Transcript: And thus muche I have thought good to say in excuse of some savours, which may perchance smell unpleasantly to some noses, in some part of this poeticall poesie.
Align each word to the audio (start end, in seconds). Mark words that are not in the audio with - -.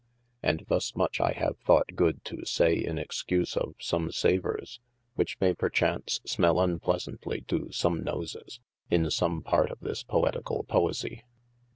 And 0.41 0.65
thus 0.67 0.95
muche 0.95 1.21
I 1.21 1.33
have 1.33 1.59
thought 1.59 1.95
good 1.95 2.25
to 2.25 2.43
say 2.43 2.73
in 2.83 2.97
excuse 2.97 3.55
of 3.55 3.75
some 3.79 4.11
savours, 4.11 4.79
which 5.13 5.39
may 5.39 5.53
perchance 5.53 6.19
smell 6.25 6.59
unpleasantly 6.59 7.41
to 7.49 7.71
some 7.71 8.03
noses, 8.03 8.59
in 8.89 9.11
some 9.11 9.43
part 9.43 9.69
of 9.69 9.79
this 9.81 10.01
poeticall 10.03 10.63
poesie. 10.67 11.21